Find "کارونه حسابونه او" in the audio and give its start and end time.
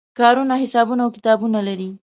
0.19-1.09